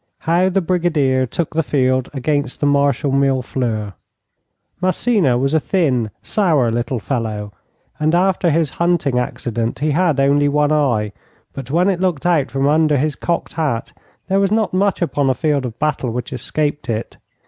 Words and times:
5. 0.21 0.25
HOW 0.25 0.49
THE 0.49 0.61
BRIGADIER 0.61 1.27
TOOK 1.27 1.53
THE 1.53 1.61
FIELD 1.61 2.09
AGAINST 2.11 2.59
THE 2.59 2.65
MARSHAL 2.65 3.11
MILLEFLEURS 3.11 3.93
Massena 4.81 5.37
was 5.37 5.53
a 5.53 5.59
thin, 5.59 6.09
sour 6.23 6.71
little 6.71 6.97
fellow, 6.97 7.53
and 7.99 8.15
after 8.15 8.49
his 8.49 8.71
hunting 8.81 9.19
accident 9.19 9.77
he 9.77 9.91
had 9.91 10.19
only 10.19 10.49
one 10.49 10.71
eye, 10.71 11.11
but 11.53 11.69
when 11.69 11.87
it 11.87 12.01
looked 12.01 12.25
out 12.25 12.49
from 12.49 12.67
under 12.67 12.97
his 12.97 13.15
cocked 13.15 13.53
hat 13.53 13.93
there 14.27 14.39
was 14.39 14.51
not 14.51 14.73
much 14.73 15.03
upon 15.03 15.29
a 15.29 15.35
field 15.35 15.67
of 15.67 15.77
battle 15.77 16.09
which 16.09 16.33
escaped 16.33 16.89
it. 16.89 17.17